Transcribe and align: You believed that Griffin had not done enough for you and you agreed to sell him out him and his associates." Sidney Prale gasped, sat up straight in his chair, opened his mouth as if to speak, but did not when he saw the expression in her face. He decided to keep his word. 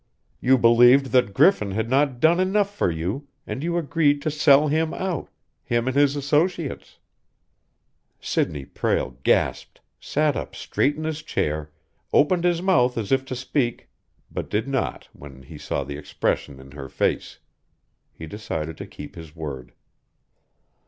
You 0.39 0.57
believed 0.57 1.11
that 1.11 1.31
Griffin 1.31 1.69
had 1.73 1.87
not 1.87 2.19
done 2.19 2.39
enough 2.39 2.73
for 2.73 2.89
you 2.89 3.27
and 3.45 3.63
you 3.63 3.77
agreed 3.77 4.19
to 4.23 4.31
sell 4.31 4.67
him 4.67 4.95
out 4.95 5.29
him 5.63 5.85
and 5.87 5.95
his 5.95 6.15
associates." 6.15 6.97
Sidney 8.19 8.65
Prale 8.65 9.17
gasped, 9.21 9.79
sat 9.99 10.35
up 10.35 10.55
straight 10.55 10.95
in 10.95 11.03
his 11.03 11.21
chair, 11.21 11.69
opened 12.11 12.45
his 12.45 12.63
mouth 12.63 12.97
as 12.97 13.11
if 13.11 13.23
to 13.25 13.35
speak, 13.35 13.89
but 14.31 14.49
did 14.49 14.67
not 14.67 15.07
when 15.13 15.43
he 15.43 15.59
saw 15.59 15.83
the 15.83 15.97
expression 15.97 16.59
in 16.59 16.71
her 16.71 16.89
face. 16.89 17.37
He 18.11 18.25
decided 18.25 18.77
to 18.77 18.87
keep 18.87 19.13
his 19.13 19.35
word. 19.35 19.71